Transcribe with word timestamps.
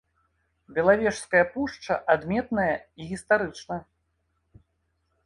Белавежская 0.77 1.41
пушча 1.51 1.93
адметная 2.13 2.73
і 3.05 3.11
гістарычна. 3.11 3.77